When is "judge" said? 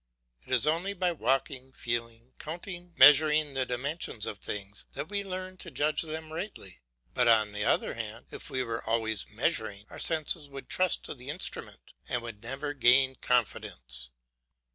5.69-6.01